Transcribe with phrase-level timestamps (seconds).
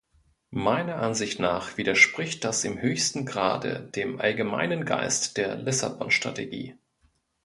[0.55, 6.75] Meiner Ansicht nach widerspricht das in höchstem Grade dem allgemeinen Geist der Lissabon-Strategie.